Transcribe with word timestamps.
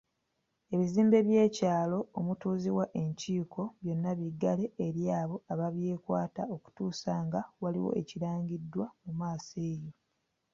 Ebizimbe 0.73 1.17
by'ekyalo 1.27 1.99
omutuuzibwa 2.19 2.85
enkiiko 3.01 3.63
byonna 3.81 4.11
biggale 4.19 4.65
eri 4.85 5.03
abo 5.19 5.35
ababyekwata 5.53 6.41
okutuusa 6.55 7.11
nga 7.25 7.41
waliwo 7.61 7.91
ekirangiriddwa 8.01 8.85
mu 9.05 9.11
maaso 9.19 9.55
eyo. 9.71 9.91